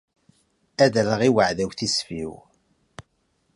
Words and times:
Ad 0.83 0.95
rreɣ 1.05 1.21
i 1.27 1.29
weɛdaw 1.35 1.71
tisfi-w. 1.77 2.31